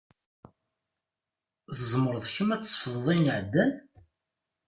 Tzemreḍ 1.77 2.25
kemm 2.35 2.49
ad 2.55 2.61
tsefḍeḍ 2.63 3.05
ayen 3.11 3.29
iɛeddan? 3.31 3.71